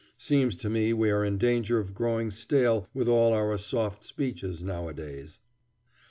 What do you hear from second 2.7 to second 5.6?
with all our soft speeches nowadays.